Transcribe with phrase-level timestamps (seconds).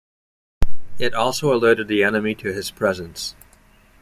[0.97, 3.35] It also alerted the enemy to his presence.